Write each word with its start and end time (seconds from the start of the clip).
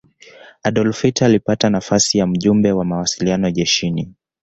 adolf 0.63 1.01
hitler 1.03 1.25
alipata 1.29 1.69
nafasi 1.69 2.17
ya 2.17 2.27
mjumbe 2.27 2.71
wa 2.71 2.85
mawasiliano 2.85 3.51
jeshini 3.51 4.13